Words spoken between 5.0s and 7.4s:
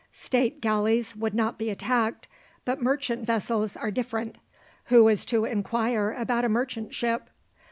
is to inquire about a merchant ship!